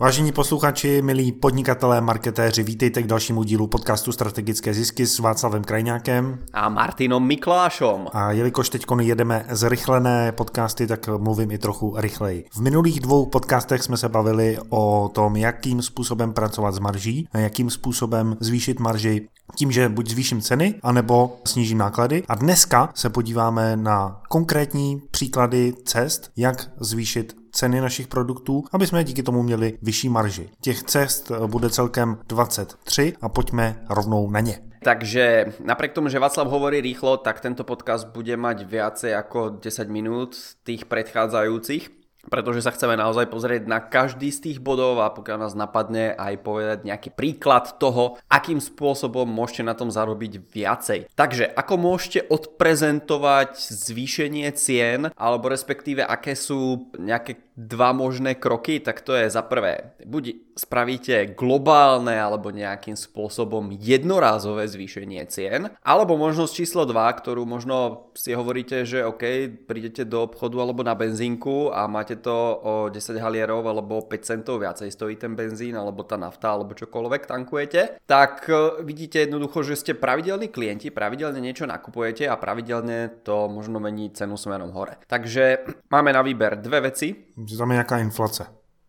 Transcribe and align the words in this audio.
Vážení 0.00 0.32
posluchači, 0.32 1.02
milí 1.02 1.32
podnikatelé, 1.32 2.00
marketéři, 2.00 2.62
vítejte 2.62 3.02
k 3.02 3.06
dalšímu 3.06 3.42
dílu 3.42 3.66
podcastu 3.66 4.12
Strategické 4.12 4.74
zisky 4.74 5.06
s 5.06 5.18
Václavem 5.18 5.64
Krajňákem 5.64 6.38
a 6.52 6.68
Martinom 6.68 7.26
Miklášom. 7.26 8.06
A 8.12 8.32
jelikož 8.32 8.68
teď 8.68 8.86
jedeme 9.00 9.46
zrychlené 9.50 10.32
podcasty, 10.32 10.86
tak 10.86 11.08
mluvím 11.08 11.50
i 11.50 11.58
trochu 11.58 11.94
rychleji. 11.96 12.44
V 12.52 12.60
minulých 12.60 13.00
dvou 13.00 13.26
podcastech 13.26 13.82
jsme 13.82 13.96
se 13.96 14.08
bavili 14.08 14.58
o 14.68 15.10
tom, 15.14 15.36
jakým 15.36 15.82
způsobem 15.82 16.32
pracovat 16.32 16.74
s 16.74 16.78
marží, 16.78 17.28
a 17.32 17.38
jakým 17.38 17.70
způsobem 17.70 18.36
zvýšit 18.40 18.80
marži 18.80 19.28
tím, 19.54 19.72
že 19.72 19.88
buď 19.88 20.10
zvýším 20.10 20.40
ceny, 20.40 20.74
anebo 20.82 21.38
snížím 21.44 21.78
náklady. 21.78 22.22
A 22.28 22.34
dneska 22.34 22.90
se 22.94 23.10
podíváme 23.10 23.76
na 23.76 24.20
konkrétní 24.28 25.02
příklady 25.10 25.74
cest, 25.84 26.30
jak 26.36 26.70
zvýšit 26.80 27.47
ceny 27.58 27.80
našich 27.80 28.06
produktů, 28.06 28.64
aby 28.72 28.86
jsme 28.86 29.04
díky 29.04 29.22
tomu 29.22 29.42
měli 29.42 29.78
vyšší 29.82 30.08
marži. 30.08 30.48
Těch 30.60 30.82
cest 30.82 31.32
bude 31.46 31.70
celkem 31.70 32.18
23 32.28 33.14
a 33.22 33.28
pojďme 33.28 33.76
rovnou 33.90 34.30
na 34.30 34.40
ně. 34.40 34.58
Takže 34.82 35.46
napriek 35.64 35.92
tomu, 35.92 36.08
že 36.08 36.18
Václav 36.18 36.46
hovorí 36.46 36.80
rýchlo, 36.80 37.16
tak 37.16 37.40
tento 37.40 37.66
podcast 37.66 38.06
bude 38.14 38.36
mať 38.38 38.62
viacej 38.62 39.10
ako 39.10 39.58
10 39.58 39.90
minút 39.90 40.38
tých 40.62 40.86
predchádzajúcich 40.86 41.98
pretože 42.28 42.60
sa 42.60 42.74
chceme 42.74 42.94
naozaj 42.94 43.26
pozrieť 43.32 43.62
na 43.64 43.80
každý 43.80 44.28
z 44.28 44.50
tých 44.50 44.58
bodov 44.60 45.00
a 45.00 45.08
pokiaľ 45.10 45.48
nás 45.48 45.54
napadne 45.56 46.12
aj 46.12 46.34
povedať 46.44 46.78
nejaký 46.84 47.10
príklad 47.16 47.80
toho, 47.80 48.20
akým 48.28 48.60
spôsobom 48.60 49.24
môžete 49.24 49.64
na 49.64 49.72
tom 49.72 49.88
zarobiť 49.88 50.52
viacej. 50.52 51.08
Takže 51.16 51.48
ako 51.48 51.74
môžete 51.80 52.28
odprezentovať 52.28 53.56
zvýšenie 53.56 54.46
cien, 54.54 55.08
alebo 55.16 55.48
respektíve 55.48 56.04
aké 56.04 56.36
sú 56.36 56.92
nejaké 57.00 57.47
dva 57.58 57.90
možné 57.90 58.38
kroky, 58.38 58.78
tak 58.78 59.02
to 59.02 59.18
je 59.18 59.26
za 59.26 59.42
prvé, 59.42 59.98
buď 60.06 60.54
spravíte 60.54 61.34
globálne 61.38 62.14
alebo 62.14 62.54
nejakým 62.54 62.94
spôsobom 62.94 63.74
jednorázové 63.74 64.66
zvýšenie 64.66 65.22
cien, 65.30 65.70
alebo 65.82 66.14
možnosť 66.14 66.52
číslo 66.54 66.82
2, 66.86 66.94
ktorú 67.18 67.42
možno 67.46 68.10
si 68.14 68.34
hovoríte, 68.34 68.82
že 68.82 69.02
OK, 69.02 69.50
prídete 69.66 70.02
do 70.06 70.26
obchodu 70.26 70.58
alebo 70.58 70.82
na 70.82 70.98
benzínku 70.98 71.70
a 71.70 71.86
máte 71.86 72.18
to 72.18 72.34
o 72.62 72.74
10 72.90 73.18
halierov 73.18 73.66
alebo 73.66 74.02
5 74.06 74.22
centov 74.22 74.62
viacej 74.62 74.90
stojí 74.90 75.14
ten 75.18 75.34
benzín 75.38 75.78
alebo 75.78 76.02
tá 76.02 76.14
nafta 76.18 76.54
alebo 76.54 76.74
čokoľvek 76.74 77.22
tankujete, 77.26 78.02
tak 78.06 78.50
e, 78.50 78.82
vidíte 78.82 79.26
jednoducho, 79.26 79.62
že 79.62 79.78
ste 79.78 79.92
pravidelní 79.94 80.50
klienti, 80.50 80.90
pravidelne 80.90 81.38
niečo 81.38 81.66
nakupujete 81.66 82.26
a 82.26 82.34
pravidelne 82.34 83.22
to 83.22 83.46
možno 83.46 83.78
mení 83.78 84.10
cenu 84.10 84.34
smerom 84.34 84.74
hore. 84.74 84.98
Takže 85.06 85.62
máme 85.90 86.10
na 86.10 86.22
výber 86.26 86.58
dve 86.58 86.90
veci, 86.90 87.14
že 87.48 87.56
tam 87.56 87.70
je 87.70 87.74
nějaká 87.74 87.98
inflace. 87.98 88.46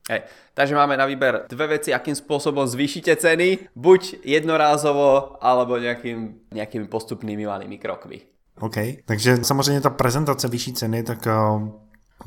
Hej. 0.09 0.21
Takže 0.53 0.75
máme 0.75 0.97
na 0.97 1.05
výber 1.05 1.45
dve 1.49 1.67
veci, 1.67 1.93
akým 1.93 2.17
spôsobom 2.17 2.65
zvýšite 2.67 3.15
ceny, 3.15 3.69
buď 3.77 4.25
jednorázovo, 4.25 5.37
alebo 5.37 5.77
nejakým, 5.77 6.49
nejakými 6.49 6.89
postupnými 6.89 7.45
malými 7.45 7.77
krokmi. 7.77 8.21
OK, 8.59 8.75
takže 9.05 9.37
samozřejmě 9.41 9.81
ta 9.81 9.89
prezentace 9.89 10.47
vyšší 10.47 10.73
ceny, 10.73 11.03
tak 11.03 11.27
uh, 11.27 11.69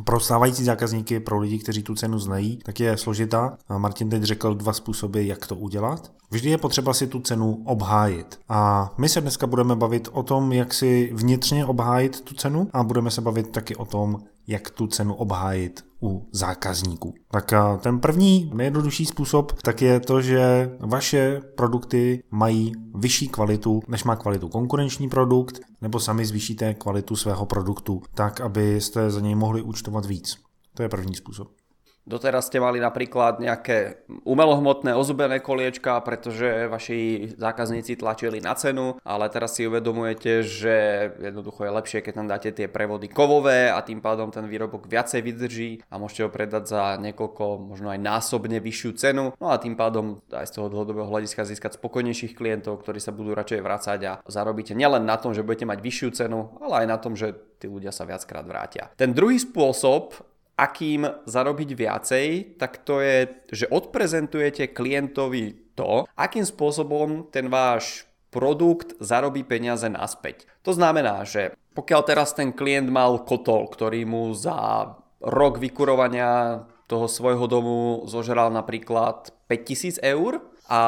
pro 0.05 0.21
stávající 0.21 0.65
zákazníky, 0.65 1.21
pro 1.21 1.39
lidi, 1.39 1.59
kteří 1.59 1.83
tu 1.83 1.95
cenu 1.95 2.19
znají, 2.19 2.59
tak 2.65 2.81
je 2.81 2.97
složitá. 2.97 3.59
Martin 3.79 4.11
teď 4.11 4.23
řekl 4.23 4.55
dva 4.55 4.73
způsoby, 4.73 5.27
jak 5.27 5.47
to 5.47 5.57
udělat. 5.57 6.13
Vždy 6.31 6.51
je 6.51 6.59
potřeba 6.59 6.95
si 6.95 7.07
tu 7.07 7.21
cenu 7.21 7.63
obhájit. 7.67 8.41
A 8.49 8.91
my 8.99 9.09
se 9.09 9.21
dneska 9.21 9.47
budeme 9.47 9.77
bavit 9.77 10.09
o 10.13 10.23
tom, 10.23 10.53
jak 10.53 10.75
si 10.75 11.11
vnitřně 11.13 11.67
obhájit 11.67 12.21
tu 12.21 12.35
cenu 12.35 12.69
a 12.73 12.83
budeme 12.83 13.11
se 13.11 13.21
bavit 13.21 13.53
taky 13.53 13.77
o 13.77 13.85
tom, 13.85 14.19
jak 14.47 14.71
tu 14.71 14.87
cenu 14.87 15.15
obhájit 15.15 15.92
u 16.03 16.29
zákazníků. 16.33 17.15
Tak 17.31 17.53
ten 17.81 18.01
první 18.01 18.51
nejjednodušší 18.55 19.07
způsob 19.07 19.53
tak 19.63 19.83
je 19.83 20.01
to, 20.01 20.23
že 20.23 20.71
vaše 20.81 21.41
produkty 21.57 22.23
mají 22.31 22.73
vyšší 22.95 23.29
kvalitu, 23.29 23.81
než 23.89 24.05
má 24.05 24.17
kvalitu 24.17 24.49
konkurenční 24.49 25.09
produkt, 25.09 25.61
nebo 25.81 26.01
sami 26.01 26.27
zvýšíte 26.27 26.75
kvalitu 26.75 27.17
svého 27.17 27.47
produktu, 27.47 28.03
tak 28.15 28.41
abyste 28.41 29.11
za 29.11 29.21
něj 29.21 29.35
mohli 29.35 29.63
účtovat 29.63 30.07
víc. 30.07 30.37
To 30.75 30.83
je 30.83 30.89
první 30.89 31.15
způsob. 31.15 31.62
Doteraz 32.03 32.51
ste 32.51 32.59
mali 32.59 32.83
napríklad 32.83 33.39
nejaké 33.39 34.03
umelohmotné 34.27 34.91
ozubené 34.99 35.39
koliečka, 35.39 36.03
pretože 36.03 36.67
vaši 36.67 37.31
zákazníci 37.39 37.95
tlačili 37.95 38.43
na 38.43 38.59
cenu, 38.59 38.99
ale 39.07 39.31
teraz 39.31 39.55
si 39.55 39.71
uvedomujete, 39.71 40.43
že 40.43 40.77
jednoducho 41.23 41.63
je 41.63 41.77
lepšie, 41.79 41.99
keď 42.03 42.13
tam 42.19 42.27
dáte 42.27 42.51
tie 42.51 42.67
prevody 42.67 43.07
kovové 43.07 43.71
a 43.71 43.79
tým 43.87 44.03
pádom 44.03 44.35
ten 44.35 44.51
výrobok 44.51 44.91
viacej 44.91 45.21
vydrží 45.23 45.71
a 45.87 46.03
môžete 46.03 46.27
ho 46.27 46.31
predať 46.35 46.75
za 46.75 46.83
niekoľko, 46.99 47.71
možno 47.71 47.95
aj 47.95 48.03
násobne 48.03 48.59
vyššiu 48.59 48.91
cenu. 48.99 49.25
No 49.39 49.55
a 49.55 49.63
tým 49.63 49.79
pádom 49.79 50.19
aj 50.35 50.51
z 50.51 50.53
toho 50.59 50.67
dlhodobého 50.75 51.07
hľadiska 51.07 51.47
získať 51.47 51.79
spokojnejších 51.79 52.35
klientov, 52.35 52.83
ktorí 52.83 52.99
sa 52.99 53.15
budú 53.15 53.31
radšej 53.31 53.61
vrácať 53.63 54.01
a 54.11 54.13
zarobíte 54.27 54.75
nielen 54.75 55.07
na 55.07 55.23
tom, 55.23 55.31
že 55.31 55.47
budete 55.47 55.71
mať 55.71 55.79
vyššiu 55.79 56.09
cenu, 56.19 56.51
ale 56.59 56.83
aj 56.83 56.87
na 56.91 56.99
tom, 56.99 57.15
že 57.15 57.31
tí 57.63 57.71
ľudia 57.71 57.95
sa 57.95 58.03
viackrát 58.03 58.43
vrátia. 58.43 58.91
Ten 58.99 59.15
druhý 59.15 59.39
spôsob, 59.39 60.19
akým 60.57 61.09
zarobiť 61.25 61.71
viacej, 61.75 62.27
tak 62.61 62.85
to 62.85 63.01
je, 63.01 63.31
že 63.51 63.67
odprezentujete 63.73 64.71
klientovi 64.71 65.75
to, 65.75 66.05
akým 66.15 66.45
spôsobom 66.45 67.33
ten 67.33 67.49
váš 67.49 68.05
produkt 68.33 68.97
zarobí 69.01 69.45
peniaze 69.45 69.89
naspäť. 69.89 70.49
To 70.65 70.73
znamená, 70.73 71.25
že 71.29 71.53
pokiaľ 71.77 72.01
teraz 72.05 72.37
ten 72.37 72.53
klient 72.53 72.89
mal 72.89 73.25
kotol, 73.25 73.69
ktorý 73.69 74.05
mu 74.05 74.33
za 74.33 74.93
rok 75.21 75.61
vykurovania 75.61 76.65
toho 76.89 77.09
svojho 77.09 77.49
domu 77.49 78.05
zožral 78.05 78.53
napríklad 78.53 79.33
5000 79.49 80.01
eur 80.05 80.52
a 80.73 80.81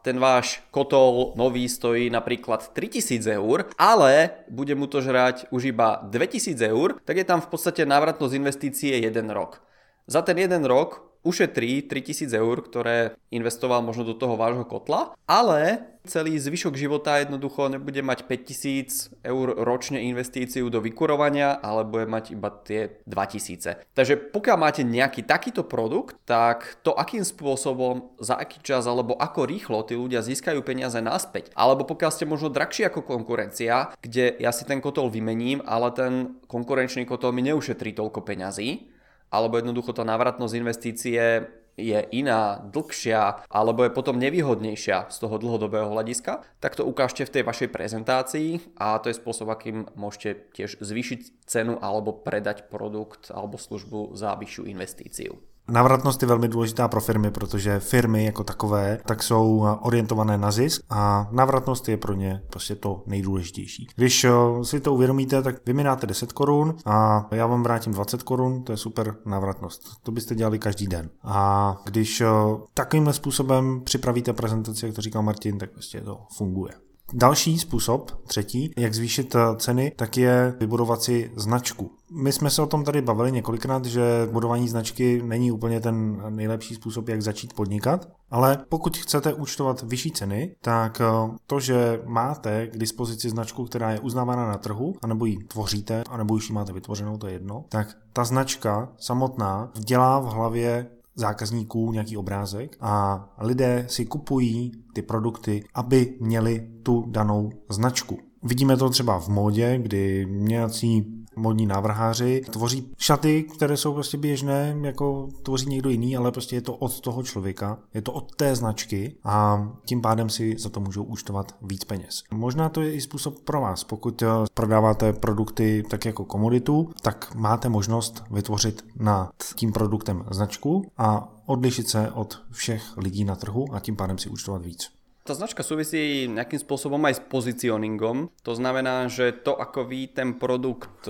ten 0.00 0.16
váš 0.16 0.64
kotol 0.72 1.36
nový 1.36 1.68
stojí 1.68 2.08
napríklad 2.08 2.72
3000 2.72 3.36
eur, 3.36 3.68
ale 3.76 4.30
bude 4.48 4.72
mu 4.72 4.88
to 4.88 5.04
žrať 5.04 5.52
už 5.52 5.76
iba 5.76 6.00
2000 6.08 6.56
eur, 6.72 6.96
tak 7.04 7.20
je 7.20 7.26
tam 7.28 7.44
v 7.44 7.52
podstate 7.52 7.84
návratnosť 7.84 8.32
investície 8.32 8.96
1 8.96 9.12
rok. 9.36 9.60
Za 10.08 10.24
ten 10.24 10.40
jeden 10.40 10.64
rok 10.64 11.15
ušetrí 11.26 11.82
3000 11.90 12.30
eur, 12.30 12.62
ktoré 12.62 13.18
investoval 13.34 13.82
možno 13.82 14.06
do 14.06 14.14
toho 14.14 14.38
vášho 14.38 14.62
kotla, 14.62 15.18
ale 15.26 15.82
celý 16.06 16.38
zvyšok 16.38 16.78
života 16.78 17.18
jednoducho 17.18 17.66
nebude 17.66 17.98
mať 18.00 18.30
5000 18.30 19.26
eur 19.26 19.46
ročne 19.58 20.06
investíciu 20.06 20.70
do 20.70 20.78
vykurovania, 20.78 21.58
ale 21.58 21.82
bude 21.82 22.06
mať 22.06 22.38
iba 22.38 22.48
tie 22.62 23.02
2000. 23.04 23.82
Takže 23.92 24.14
pokiaľ 24.30 24.56
máte 24.56 24.82
nejaký 24.86 25.26
takýto 25.26 25.66
produkt, 25.66 26.16
tak 26.24 26.78
to 26.86 26.94
akým 26.94 27.26
spôsobom, 27.26 28.14
za 28.22 28.38
aký 28.38 28.62
čas 28.62 28.86
alebo 28.86 29.18
ako 29.18 29.50
rýchlo 29.50 29.82
tí 29.82 29.98
ľudia 29.98 30.22
získajú 30.22 30.62
peniaze 30.62 31.02
naspäť. 31.02 31.50
Alebo 31.58 31.82
pokiaľ 31.84 32.10
ste 32.14 32.30
možno 32.30 32.48
drahší 32.48 32.86
ako 32.86 33.02
konkurencia, 33.02 33.90
kde 33.98 34.38
ja 34.38 34.54
si 34.54 34.62
ten 34.62 34.78
kotol 34.78 35.10
vymením, 35.10 35.60
ale 35.66 35.90
ten 35.92 36.12
konkurenčný 36.46 37.02
kotol 37.04 37.34
mi 37.34 37.42
neušetrí 37.50 37.92
toľko 37.98 38.22
peňazí, 38.22 38.95
alebo 39.36 39.60
jednoducho 39.60 39.92
tá 39.92 40.00
návratnosť 40.08 40.54
investície 40.56 41.44
je 41.76 42.00
iná, 42.16 42.64
dlhšia, 42.72 43.44
alebo 43.52 43.84
je 43.84 43.92
potom 43.92 44.16
nevýhodnejšia 44.16 45.12
z 45.12 45.16
toho 45.20 45.36
dlhodobého 45.36 45.92
hľadiska, 45.92 46.40
tak 46.56 46.72
to 46.72 46.88
ukážte 46.88 47.28
v 47.28 47.32
tej 47.36 47.42
vašej 47.44 47.68
prezentácii 47.68 48.80
a 48.80 48.96
to 48.96 49.12
je 49.12 49.20
spôsob, 49.20 49.52
akým 49.52 49.84
môžete 49.92 50.56
tiež 50.56 50.80
zvýšiť 50.80 51.44
cenu 51.44 51.76
alebo 51.76 52.16
predať 52.16 52.72
produkt 52.72 53.28
alebo 53.28 53.60
službu 53.60 54.16
za 54.16 54.32
vyššiu 54.40 54.72
investíciu. 54.72 55.36
Navratnost 55.68 56.22
je 56.22 56.28
velmi 56.28 56.48
důležitá 56.48 56.88
pro 56.88 57.00
firmy, 57.00 57.30
protože 57.30 57.80
firmy 57.80 58.24
jako 58.24 58.44
takové 58.44 58.98
tak 59.06 59.22
jsou 59.22 59.66
orientované 59.80 60.38
na 60.38 60.50
zisk 60.50 60.82
a 60.90 61.28
navratnost 61.30 61.88
je 61.88 61.96
pro 61.96 62.14
ně 62.14 62.42
prostě 62.50 62.74
to 62.74 63.02
nejdůležitější. 63.06 63.86
Když 63.96 64.24
eh, 64.24 64.30
si 64.62 64.80
to 64.80 64.94
uvědomíte, 64.94 65.42
tak 65.42 65.56
vy 65.66 65.72
mi 65.72 65.84
dáte 65.84 66.06
10 66.06 66.32
korun 66.32 66.74
a 66.84 67.26
já 67.30 67.46
vám 67.46 67.62
vrátím 67.62 67.92
20 67.92 68.22
korun, 68.22 68.64
to 68.64 68.72
je 68.72 68.76
super 68.76 69.16
navratnost. 69.24 69.82
To 70.02 70.12
byste 70.12 70.34
dělali 70.34 70.58
každý 70.58 70.86
den. 70.86 71.10
A 71.22 71.76
když 71.84 72.20
eh, 72.20 72.26
takovýmhle 72.74 73.12
způsobem 73.12 73.80
připravíte 73.84 74.32
prezentaci, 74.32 74.86
jak 74.86 74.94
to 74.94 75.02
říkal 75.02 75.22
Martin, 75.22 75.58
tak 75.58 75.70
prostě 75.70 76.00
to 76.00 76.18
funguje. 76.36 76.72
Další 77.12 77.58
způsob, 77.58 78.10
třetí, 78.26 78.70
jak 78.76 78.94
zvýšit 78.94 79.34
eh, 79.34 79.56
ceny, 79.56 79.92
tak 79.96 80.16
je 80.16 80.54
vybudovat 80.60 81.02
si 81.02 81.30
značku. 81.36 81.90
My 82.12 82.32
jsme 82.32 82.50
se 82.50 82.62
o 82.62 82.66
tom 82.66 82.84
tady 82.84 83.02
bavili 83.02 83.32
několikrát, 83.32 83.84
že 83.84 84.28
budování 84.32 84.68
značky 84.68 85.22
není 85.22 85.52
úplně 85.52 85.80
ten 85.80 86.22
nejlepší 86.28 86.74
způsob, 86.74 87.08
jak 87.08 87.22
začít 87.22 87.52
podnikat, 87.52 88.08
ale 88.30 88.58
pokud 88.68 88.96
chcete 88.96 89.34
účtovat 89.34 89.82
vyšší 89.82 90.10
ceny, 90.10 90.56
tak 90.60 91.00
eh, 91.00 91.36
to, 91.46 91.60
že 91.60 92.00
máte 92.04 92.66
k 92.66 92.78
dispozici 92.78 93.30
značku, 93.30 93.64
která 93.64 93.90
je 93.90 94.00
uznávána 94.00 94.46
na 94.46 94.58
trhu, 94.58 94.94
anebo 95.02 95.24
ji 95.24 95.36
tvoříte, 95.36 96.02
anebo 96.10 96.34
už 96.34 96.48
ji 96.48 96.54
máte 96.54 96.72
vytvořenou, 96.72 97.18
to 97.18 97.26
je 97.26 97.32
jedno, 97.32 97.64
tak 97.68 97.96
ta 98.12 98.24
značka 98.24 98.92
samotná 98.98 99.70
dělá 99.74 100.18
v 100.18 100.24
hlavě 100.26 100.86
zákazníků 101.16 101.92
nějaký 101.92 102.16
obrázek 102.16 102.76
a 102.80 103.24
lidé 103.38 103.86
si 103.88 104.06
kupují 104.06 104.72
ty 104.92 105.02
produkty, 105.02 105.64
aby 105.74 106.14
měli 106.20 106.68
tu 106.82 107.04
danou 107.08 107.50
značku. 107.68 108.18
Vidíme 108.42 108.76
to 108.76 108.90
třeba 108.90 109.20
v 109.20 109.28
módě, 109.28 109.78
kdy 109.78 110.26
nějací 110.30 111.15
modní 111.36 111.66
návrháři 111.66 112.42
tvoří 112.50 112.92
šaty, 112.98 113.42
které 113.42 113.76
jsou 113.76 113.94
prostě 113.94 114.18
běžné, 114.18 114.76
jako 114.82 115.28
tvoří 115.42 115.66
někdo 115.68 115.90
jiný, 115.90 116.16
ale 116.16 116.32
prostě 116.32 116.56
je 116.56 116.60
to 116.60 116.74
od 116.74 117.00
toho 117.00 117.22
člověka, 117.22 117.78
je 117.94 118.02
to 118.02 118.12
od 118.12 118.36
té 118.36 118.56
značky 118.56 119.16
a 119.24 119.68
tím 119.84 120.00
pádem 120.00 120.30
si 120.30 120.56
za 120.58 120.68
to 120.68 120.80
můžou 120.80 121.02
účtovat 121.02 121.54
víc 121.62 121.84
peněz. 121.84 122.22
Možná 122.30 122.68
to 122.68 122.80
je 122.80 122.92
i 122.92 123.00
způsob 123.00 123.40
pro 123.40 123.60
vás. 123.60 123.84
Pokud 123.84 124.22
eh, 124.22 124.26
prodáváte 124.54 125.12
produkty 125.12 125.84
tak 125.90 126.04
jako 126.04 126.24
komoditu, 126.24 126.90
tak 127.02 127.34
máte 127.34 127.68
možnost 127.68 128.24
vytvořit 128.30 128.84
nad 128.96 129.30
tím 129.54 129.72
produktem 129.72 130.24
značku 130.30 130.90
a 130.98 131.32
odlišit 131.46 131.88
se 131.88 132.10
od 132.10 132.42
všech 132.50 132.96
lidí 132.96 133.24
na 133.24 133.36
trhu 133.36 133.66
a 133.72 133.80
tím 133.80 133.96
pádem 133.96 134.18
si 134.18 134.28
účtovat 134.28 134.62
víc. 134.62 134.95
Ta 135.26 135.34
značka 135.34 135.66
súvisí 135.66 136.30
nejakým 136.30 136.62
spôsobom 136.62 137.02
aj 137.02 137.18
s 137.18 137.22
pozicioningom. 137.26 138.30
To 138.46 138.52
znamená, 138.54 139.10
že 139.10 139.34
to, 139.34 139.58
ako 139.58 139.90
vy 139.90 140.06
ten 140.14 140.38
produkt 140.38 141.02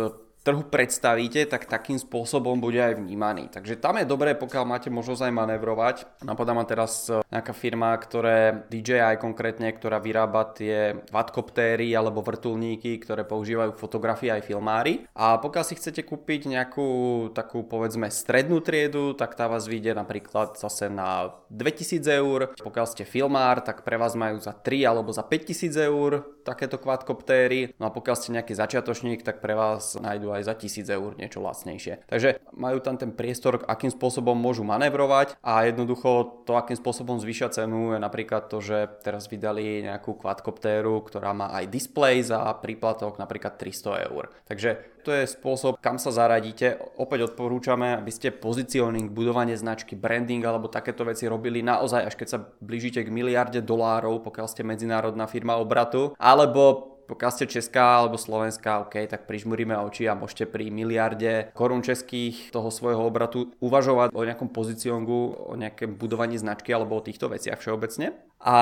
trhu 0.47 0.63
predstavíte, 0.63 1.43
tak 1.51 1.67
takým 1.67 1.99
spôsobom 1.99 2.63
bude 2.63 2.79
aj 2.79 3.03
vnímaný. 3.03 3.51
Takže 3.51 3.83
tam 3.83 3.99
je 3.99 4.07
dobré, 4.07 4.39
pokiaľ 4.39 4.63
máte 4.63 4.89
možnosť 4.95 5.27
aj 5.27 5.33
manevrovať. 5.35 5.97
Napadá 6.23 6.55
ma 6.55 6.63
teraz 6.63 7.11
e, 7.11 7.19
nejaká 7.35 7.51
firma, 7.51 7.91
ktoré 7.99 8.71
DJI 8.71 9.19
konkrétne, 9.19 9.75
ktorá 9.75 9.99
vyrába 9.99 10.47
tie 10.55 11.03
quadcoptéry 11.11 11.91
alebo 11.99 12.23
vrtulníky, 12.23 13.03
ktoré 13.03 13.27
používajú 13.27 13.75
fotografie 13.75 14.31
aj 14.31 14.47
filmári. 14.47 15.11
A 15.19 15.43
pokiaľ 15.43 15.65
si 15.67 15.75
chcete 15.75 16.07
kúpiť 16.07 16.47
nejakú 16.47 16.87
takú 17.35 17.67
povedzme 17.67 18.07
strednú 18.15 18.63
triedu, 18.63 19.19
tak 19.19 19.35
tá 19.35 19.51
vás 19.51 19.67
vyjde 19.67 19.99
napríklad 19.99 20.55
zase 20.55 20.87
na 20.87 21.35
2000 21.51 22.07
eur. 22.23 22.55
Pokiaľ 22.55 22.87
ste 22.87 23.03
filmár, 23.03 23.67
tak 23.67 23.83
pre 23.83 23.99
vás 23.99 24.15
majú 24.15 24.39
za 24.39 24.55
3 24.55 24.87
alebo 24.87 25.11
za 25.11 25.27
5000 25.27 25.75
eur 25.91 26.23
takéto 26.47 26.79
quadcoptéry. 26.79 27.75
No 27.83 27.91
a 27.91 27.95
pokiaľ 27.95 28.15
ste 28.15 28.35
nejaký 28.39 28.55
začiatočník, 28.55 29.27
tak 29.27 29.43
pre 29.43 29.59
vás 29.59 29.99
nájdú 29.99 30.36
aj 30.37 30.45
za 30.47 30.55
1000 30.55 30.97
eur 30.97 31.11
niečo 31.17 31.41
lacnejšie. 31.41 32.07
Takže 32.07 32.41
majú 32.55 32.79
tam 32.85 33.01
ten 33.01 33.13
priestor, 33.13 33.65
akým 33.65 33.91
spôsobom 33.91 34.37
môžu 34.37 34.63
manevrovať 34.63 35.37
a 35.41 35.65
jednoducho 35.67 36.45
to, 36.45 36.55
akým 36.55 36.77
spôsobom 36.77 37.17
zvýšia 37.19 37.49
cenu 37.53 37.97
je 37.97 38.01
napríklad 38.01 38.53
to, 38.53 38.61
že 38.61 38.89
teraz 39.03 39.27
vydali 39.27 39.85
nejakú 39.85 40.17
quadcoptéru, 40.17 41.01
ktorá 41.05 41.33
má 41.33 41.53
aj 41.57 41.73
display 41.73 42.21
za 42.21 42.45
príplatok 42.61 43.17
napríklad 43.17 43.57
300 43.57 44.09
eur. 44.13 44.31
Takže 44.45 44.97
to 45.07 45.15
je 45.15 45.31
spôsob, 45.31 45.79
kam 45.79 46.03
sa 46.03 46.11
zaradíte. 46.11 46.83
Opäť 46.99 47.31
odporúčame, 47.31 47.95
aby 47.95 48.11
ste 48.11 48.35
pozicioning, 48.35 49.15
budovanie 49.15 49.55
značky, 49.55 49.95
branding 49.95 50.43
alebo 50.43 50.67
takéto 50.67 51.07
veci 51.07 51.31
robili 51.31 51.63
naozaj, 51.63 52.11
až 52.11 52.15
keď 52.19 52.29
sa 52.29 52.43
blížite 52.43 53.07
k 53.07 53.15
miliarde 53.15 53.63
dolárov, 53.63 54.19
pokiaľ 54.27 54.51
ste 54.51 54.67
medzinárodná 54.67 55.31
firma 55.31 55.63
obratu, 55.63 56.19
alebo 56.19 56.96
pokiaľ 57.07 57.31
ste 57.33 57.47
Česká 57.47 58.03
alebo 58.03 58.19
Slovenská, 58.19 58.87
OK, 58.87 59.07
tak 59.07 59.31
prižmuríme 59.31 59.79
oči 59.79 60.11
a 60.11 60.19
môžete 60.19 60.51
pri 60.51 60.69
miliarde 60.69 61.55
korun 61.55 61.81
českých 61.81 62.51
toho 62.51 62.69
svojho 62.75 63.07
obratu 63.07 63.55
uvažovať 63.63 64.11
o 64.11 64.27
nejakom 64.27 64.51
poziciongu, 64.51 65.35
o 65.47 65.55
nejakém 65.55 65.95
budovaní 65.95 66.37
značky 66.37 66.75
alebo 66.75 66.99
o 66.99 67.07
týchto 67.07 67.31
veciach 67.31 67.63
všeobecne. 67.63 68.19
A 68.43 68.57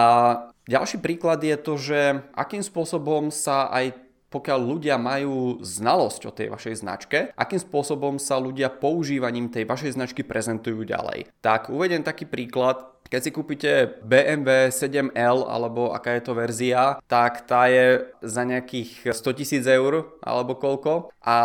ďalší 0.68 1.00
príklad 1.00 1.40
je 1.42 1.56
to, 1.58 1.74
že 1.80 2.00
akým 2.36 2.62
spôsobom 2.62 3.32
sa 3.32 3.72
aj 3.72 4.04
pokiaľ 4.34 4.60
ľudia 4.66 4.98
majú 4.98 5.62
znalosť 5.62 6.20
o 6.26 6.34
tej 6.34 6.50
vašej 6.50 6.82
značke, 6.82 7.18
akým 7.38 7.62
spôsobom 7.62 8.18
sa 8.18 8.42
ľudia 8.42 8.66
používaním 8.66 9.46
tej 9.46 9.62
vašej 9.62 9.94
značky 9.94 10.26
prezentujú 10.26 10.82
ďalej. 10.82 11.30
Tak 11.38 11.70
uvedem 11.70 12.02
taký 12.02 12.26
príklad, 12.26 12.93
keď 13.08 13.20
si 13.20 13.30
kúpite 13.30 13.70
BMW 14.02 14.72
7L 14.72 15.46
alebo 15.46 15.92
aká 15.92 16.16
je 16.16 16.22
to 16.24 16.32
verzia, 16.32 16.98
tak 17.06 17.46
tá 17.46 17.68
je 17.68 18.10
za 18.24 18.42
nejakých 18.42 19.12
100 19.14 19.38
tisíc 19.38 19.64
eur 19.68 20.18
alebo 20.24 20.56
koľko. 20.56 21.12
A 21.22 21.36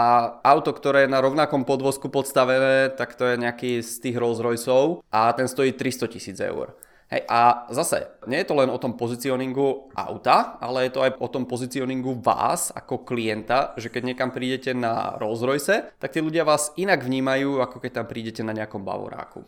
auto, 0.42 0.72
ktoré 0.74 1.06
je 1.06 1.14
na 1.14 1.20
rovnakom 1.20 1.68
podvozku 1.68 2.08
podstavené, 2.10 2.96
tak 2.96 3.14
to 3.20 3.28
je 3.28 3.36
nejaký 3.38 3.72
z 3.84 3.92
tých 4.02 4.16
Rolls 4.18 4.42
Royceov 4.42 5.06
a 5.12 5.30
ten 5.36 5.46
stojí 5.46 5.76
300 5.76 6.10
tisíc 6.10 6.38
eur. 6.40 6.74
Hej, 7.10 7.26
a 7.26 7.66
zase, 7.74 8.06
nie 8.30 8.38
je 8.38 8.54
to 8.54 8.54
len 8.54 8.70
o 8.70 8.78
tom 8.78 8.94
pozicioningu 8.94 9.90
auta, 9.98 10.62
ale 10.62 10.86
je 10.86 10.94
to 10.94 11.02
aj 11.02 11.18
o 11.18 11.26
tom 11.26 11.50
pozicioningu 11.50 12.22
vás 12.22 12.70
ako 12.70 13.02
klienta, 13.02 13.74
že 13.82 13.90
keď 13.90 14.14
niekam 14.14 14.30
prídete 14.30 14.78
na 14.78 15.18
Rolls 15.18 15.42
Royce, 15.42 15.90
tak 15.98 16.14
tí 16.14 16.22
ľudia 16.22 16.46
vás 16.46 16.70
inak 16.78 17.02
vnímajú, 17.02 17.66
ako 17.66 17.82
keď 17.82 17.92
tam 17.98 18.06
prídete 18.06 18.46
na 18.46 18.54
nejakom 18.54 18.86
Bavoráku. 18.86 19.42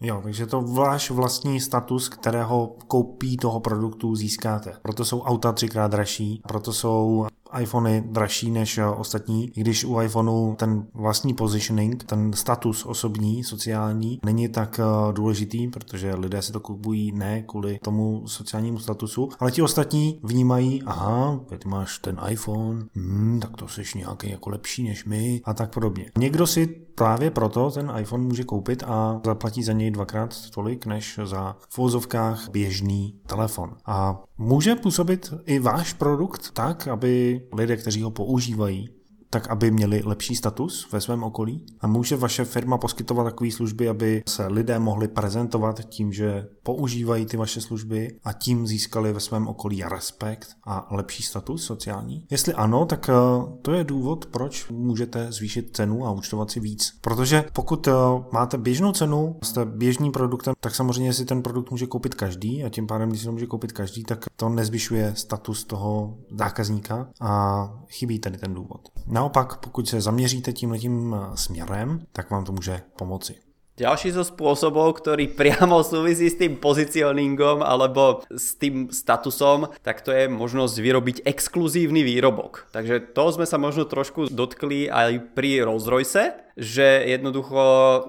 Jo, 0.00 0.20
takže 0.22 0.46
to 0.46 0.60
váš 0.60 1.10
vlastní 1.10 1.60
status, 1.60 2.08
kterého 2.08 2.76
koupí 2.86 3.36
toho 3.36 3.60
produktu 3.60 4.14
získáte. 4.14 4.72
Proto 4.82 5.04
jsou 5.04 5.22
auta 5.22 5.52
třikrát 5.52 5.90
dražší, 5.90 6.42
proto 6.48 6.72
jsou 6.72 7.26
iPhony 7.60 8.04
dražší 8.06 8.50
než 8.50 8.80
ostatní, 8.96 9.50
i 9.56 9.60
když 9.60 9.84
u 9.84 10.00
iPhoneu 10.00 10.54
ten 10.54 10.86
vlastní 10.94 11.34
positioning, 11.34 12.04
ten 12.04 12.32
status 12.32 12.86
osobní, 12.86 13.44
sociální, 13.44 14.20
není 14.24 14.48
tak 14.48 14.80
eh, 14.80 15.12
důležitý, 15.12 15.68
protože 15.68 16.14
lidé 16.14 16.42
si 16.42 16.52
to 16.52 16.60
kupují 16.60 17.12
ne 17.12 17.42
kvůli 17.42 17.78
tomu 17.82 18.22
sociálnímu 18.26 18.78
statusu, 18.78 19.28
ale 19.38 19.50
ti 19.50 19.62
ostatní 19.62 20.20
vnímají, 20.22 20.82
aha, 20.82 21.40
ty 21.58 21.68
máš 21.68 21.98
ten 21.98 22.20
iPhone, 22.28 22.84
hmm, 22.94 23.40
tak 23.40 23.56
to 23.56 23.68
jsi 23.68 23.82
nějaký 23.94 24.30
jako 24.30 24.50
lepší 24.50 24.82
než 24.84 25.04
my 25.04 25.40
a 25.44 25.54
tak 25.54 25.74
podobně. 25.74 26.10
Někdo 26.18 26.46
si 26.46 26.86
právě 26.96 27.30
proto 27.30 27.70
ten 27.70 27.92
iPhone 27.98 28.24
může 28.24 28.44
koupit 28.44 28.82
a 28.86 29.20
zaplatí 29.24 29.62
za 29.62 29.72
něj 29.72 29.90
dvakrát 29.90 30.50
tolik, 30.50 30.86
než 30.86 31.20
za 31.24 31.56
v 31.68 31.78
vozovkách 31.78 32.48
běžný 32.50 33.14
telefon. 33.26 33.76
A 33.86 34.22
může 34.38 34.74
působit 34.74 35.34
i 35.46 35.58
váš 35.58 35.92
produkt 35.92 36.50
tak, 36.50 36.88
aby 36.88 37.42
lidé, 37.52 37.76
kteří 37.76 38.02
ho 38.02 38.10
používají, 38.10 38.88
tak 39.40 39.50
aby 39.50 39.70
měli 39.70 40.02
lepší 40.04 40.36
status 40.36 40.88
ve 40.92 41.00
svém 41.00 41.22
okolí? 41.22 41.66
A 41.80 41.86
může 41.86 42.16
vaše 42.16 42.44
firma 42.44 42.78
poskytovat 42.78 43.24
takové 43.24 43.50
služby, 43.50 43.88
aby 43.88 44.22
se 44.28 44.46
lidé 44.46 44.78
mohli 44.78 45.08
prezentovat 45.08 45.80
tím, 45.88 46.12
že 46.12 46.46
používají 46.62 47.26
ty 47.26 47.36
vaše 47.36 47.60
služby 47.60 48.18
a 48.24 48.32
tím 48.32 48.66
získali 48.66 49.12
ve 49.12 49.20
svém 49.20 49.48
okolí 49.48 49.82
respekt 49.82 50.48
a 50.64 50.88
lepší 50.90 51.22
status 51.22 51.64
sociální? 51.64 52.24
Jestli 52.30 52.54
ano, 52.54 52.86
tak 52.86 53.08
eh, 53.08 53.12
to 53.62 53.72
je 53.72 53.84
důvod, 53.84 54.26
proč 54.26 54.68
můžete 54.70 55.32
zvýšit 55.32 55.76
cenu 55.76 56.06
a 56.06 56.10
účtovat 56.10 56.50
si 56.50 56.60
víc. 56.60 56.98
Protože 57.00 57.44
pokud 57.52 57.88
eh, 57.88 57.92
máte 58.32 58.58
běžnou 58.58 58.92
cenu, 58.92 59.36
jste 59.42 59.64
běžným 59.64 60.12
produktem, 60.12 60.54
tak 60.60 60.74
samozřejmě 60.74 61.12
si 61.12 61.24
ten 61.24 61.42
produkt 61.42 61.70
může 61.70 61.86
koupit 61.86 62.14
každý 62.14 62.64
a 62.64 62.68
tím 62.68 62.86
pádem, 62.86 63.08
když 63.08 63.20
si 63.20 63.26
to 63.26 63.32
může 63.32 63.46
koupit 63.46 63.72
každý, 63.72 64.04
tak 64.04 64.24
to 64.36 64.48
nezvyšuje 64.48 65.12
status 65.16 65.64
toho 65.64 66.18
zákazníka 66.38 67.08
a 67.20 67.70
chybí 67.88 68.18
tady 68.18 68.38
ten 68.38 68.54
důvod. 68.54 68.88
Naopak, 69.06 69.25
pokud 69.30 69.88
se 69.88 70.00
zaměříte 70.00 70.52
tímhletím 70.52 71.16
eh, 71.16 71.36
směrem, 71.36 72.00
tak 72.12 72.30
vám 72.30 72.44
to 72.44 72.52
může 72.52 72.82
pomoci. 72.98 73.46
Ďalší 73.76 74.16
zo 74.16 74.24
spôsobov, 74.24 74.96
ktorý 75.04 75.28
priamo 75.40 75.84
súvisí 75.84 76.32
s 76.32 76.40
tým 76.40 76.56
pozicioningom 76.56 77.60
alebo 77.60 78.24
s 78.32 78.56
tým 78.56 78.88
statusom, 78.88 79.68
tak 79.84 80.00
to 80.00 80.16
je 80.16 80.32
možnosť 80.32 80.76
vyrobiť 80.80 81.16
exkluzívny 81.28 82.00
výrobok. 82.00 82.72
Takže 82.72 83.12
toho 83.12 83.36
sme 83.36 83.44
sa 83.44 83.60
možno 83.60 83.84
trošku 83.84 84.32
dotkli 84.32 84.88
aj 84.88 85.36
pri 85.36 85.68
Rolls 85.68 85.84
Royce, 85.84 86.45
že 86.56 87.04
jednoducho 87.04 87.60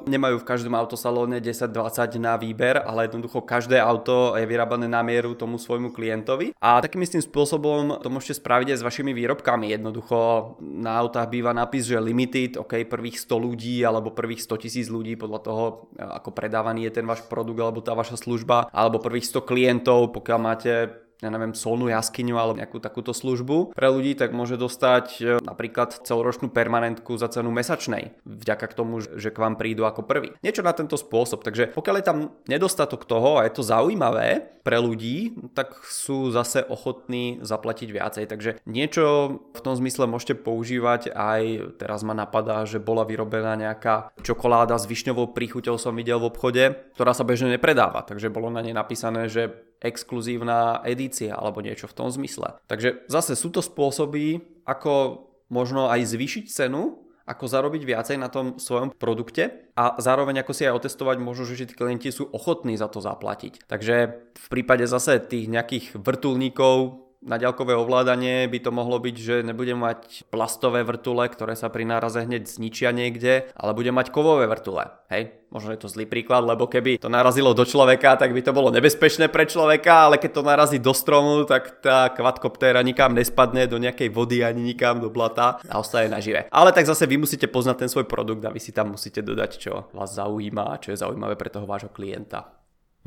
nemajú 0.07 0.39
v 0.39 0.47
každom 0.47 0.71
autosalóne 0.79 1.43
10-20 1.43 2.15
na 2.15 2.39
výber, 2.39 2.79
ale 2.79 3.11
jednoducho 3.11 3.43
každé 3.43 3.75
auto 3.75 4.39
je 4.39 4.47
vyrábané 4.47 4.87
na 4.87 5.03
mieru 5.03 5.35
tomu 5.35 5.59
svojmu 5.59 5.91
klientovi. 5.91 6.55
A 6.63 6.79
takým 6.79 7.03
istým 7.03 7.19
spôsobom 7.19 7.99
to 7.99 8.07
môžete 8.07 8.39
spraviť 8.39 8.71
aj 8.71 8.77
s 8.79 8.87
vašimi 8.87 9.11
výrobkami. 9.11 9.75
Jednoducho 9.75 10.55
na 10.63 10.95
autách 10.95 11.27
býva 11.27 11.51
nápis, 11.51 11.91
že 11.91 11.99
limited, 11.99 12.55
ok, 12.55 12.87
prvých 12.87 13.19
100 13.19 13.35
ľudí 13.35 13.83
alebo 13.83 14.15
prvých 14.15 14.47
100 14.47 14.63
tisíc 14.63 14.87
ľudí 14.87 15.19
podľa 15.19 15.39
toho, 15.43 15.65
ako 15.99 16.31
predávaný 16.31 16.87
je 16.87 17.03
ten 17.03 17.05
váš 17.05 17.27
produkt 17.27 17.59
alebo 17.59 17.83
tá 17.83 17.91
vaša 17.91 18.15
služba, 18.15 18.71
alebo 18.71 19.03
prvých 19.03 19.27
100 19.27 19.43
klientov, 19.43 20.15
pokiaľ 20.15 20.39
máte 20.39 20.73
ja 21.21 21.29
neviem, 21.33 21.57
solnú 21.57 21.89
jaskyňu 21.89 22.35
alebo 22.37 22.59
nejakú 22.61 22.77
takúto 22.77 23.15
službu 23.15 23.73
pre 23.73 23.87
ľudí, 23.89 24.13
tak 24.13 24.37
môže 24.37 24.59
dostať 24.59 25.05
e, 25.17 25.23
napríklad 25.41 26.05
celoročnú 26.05 26.53
permanentku 26.53 27.17
za 27.17 27.31
cenu 27.33 27.49
mesačnej, 27.49 28.13
vďaka 28.27 28.65
k 28.69 28.77
tomu, 28.77 29.01
že 29.01 29.33
k 29.33 29.41
vám 29.41 29.57
prídu 29.57 29.89
ako 29.89 30.05
prvý. 30.05 30.37
Niečo 30.45 30.61
na 30.61 30.77
tento 30.77 30.93
spôsob, 30.93 31.41
takže 31.41 31.73
pokiaľ 31.73 31.95
je 31.97 32.05
tam 32.05 32.17
nedostatok 32.45 33.09
toho 33.09 33.41
a 33.41 33.49
je 33.49 33.53
to 33.57 33.65
zaujímavé 33.65 34.57
pre 34.61 34.83
ľudí, 34.83 35.31
tak 35.55 35.79
sú 35.87 36.27
zase 36.29 36.59
ochotní 36.67 37.39
zaplatiť 37.39 37.87
viacej. 37.87 38.25
Takže 38.27 38.49
niečo 38.67 39.39
v 39.55 39.61
tom 39.63 39.79
zmysle 39.79 40.11
môžete 40.11 40.35
používať 40.35 41.15
aj, 41.15 41.73
teraz 41.79 42.03
ma 42.03 42.11
napadá, 42.11 42.67
že 42.67 42.83
bola 42.83 43.07
vyrobená 43.07 43.55
nejaká 43.55 44.11
čokoláda 44.19 44.75
s 44.75 44.83
višňovou 44.83 45.31
príchuťou 45.31 45.79
som 45.79 45.95
videl 45.95 46.19
v 46.19 46.27
obchode, 46.27 46.63
ktorá 46.99 47.15
sa 47.15 47.23
bežne 47.23 47.55
nepredáva, 47.55 48.03
takže 48.03 48.27
bolo 48.27 48.51
na 48.51 48.59
nej 48.59 48.75
napísané, 48.75 49.31
že 49.31 49.49
exkluzívna 49.81 50.81
edícia 50.83 51.37
alebo 51.37 51.61
niečo 51.61 51.85
v 51.89 51.97
tom 51.97 52.07
zmysle. 52.09 52.57
Takže 52.65 53.07
zase 53.09 53.37
sú 53.37 53.53
to 53.53 53.61
spôsoby, 53.61 54.41
ako 54.65 55.25
možno 55.47 55.87
aj 55.87 56.03
zvýšiť 56.05 56.45
cenu, 56.49 57.07
ako 57.27 57.43
zarobiť 57.43 57.83
viacej 57.83 58.17
na 58.17 58.31
tom 58.31 58.55
svojom 58.55 58.95
produkte 58.95 59.67
a 59.75 59.99
zároveň 59.99 60.41
ako 60.41 60.55
si 60.55 60.63
aj 60.63 60.79
otestovať 60.79 61.19
možno, 61.19 61.43
že 61.43 61.67
tí 61.67 61.75
klienti 61.75 62.07
sú 62.07 62.31
ochotní 62.31 62.79
za 62.79 62.87
to 62.87 63.03
zaplatiť. 63.03 63.67
Takže 63.67 63.95
v 64.31 64.47
prípade 64.47 64.87
zase 64.87 65.19
tých 65.19 65.51
nejakých 65.51 65.99
vrtulníkov 65.99 67.06
na 67.25 67.41
ďalkové 67.41 67.73
ovládanie 67.73 68.45
by 68.45 68.59
to 68.61 68.69
mohlo 68.69 69.01
byť, 69.01 69.15
že 69.17 69.35
nebudem 69.41 69.81
mať 69.81 70.29
plastové 70.29 70.85
vrtule, 70.85 71.25
ktoré 71.25 71.57
sa 71.57 71.73
pri 71.73 71.89
náraze 71.89 72.21
hneď 72.21 72.45
zničia 72.45 72.93
niekde, 72.93 73.49
ale 73.57 73.73
budem 73.73 73.97
mať 73.97 74.13
kovové 74.13 74.45
vrtule. 74.45 74.93
Hej, 75.09 75.33
možno 75.49 75.73
je 75.73 75.81
to 75.81 75.89
zlý 75.89 76.05
príklad, 76.05 76.45
lebo 76.45 76.69
keby 76.69 77.01
to 77.01 77.09
narazilo 77.09 77.57
do 77.57 77.65
človeka, 77.65 78.21
tak 78.21 78.37
by 78.37 78.41
to 78.45 78.53
bolo 78.53 78.69
nebezpečné 78.69 79.33
pre 79.33 79.49
človeka, 79.49 80.11
ale 80.11 80.21
keď 80.21 80.31
to 80.37 80.43
narazí 80.45 80.77
do 80.77 80.93
stromu, 80.93 81.41
tak 81.49 81.81
tá 81.81 82.13
kvadkoptéra 82.13 82.85
nikam 82.85 83.17
nespadne 83.17 83.65
do 83.65 83.81
nejakej 83.81 84.13
vody 84.13 84.45
ani 84.45 84.61
nikam 84.61 85.01
do 85.01 85.09
blata 85.09 85.57
a 85.65 85.81
ostane 85.81 86.13
nažive. 86.13 86.45
Ale 86.53 86.69
tak 86.69 86.85
zase 86.85 87.09
vy 87.09 87.17
musíte 87.17 87.49
poznať 87.49 87.87
ten 87.87 87.89
svoj 87.89 88.05
produkt 88.05 88.45
a 88.45 88.53
vy 88.53 88.61
si 88.61 88.69
tam 88.69 88.93
musíte 88.93 89.25
dodať, 89.25 89.51
čo 89.57 89.89
vás 89.95 90.13
zaujíma 90.13 90.77
a 90.77 90.79
čo 90.79 90.93
je 90.93 91.01
zaujímavé 91.01 91.33
pre 91.33 91.49
toho 91.49 91.65
vášho 91.65 91.89
klienta. 91.89 92.57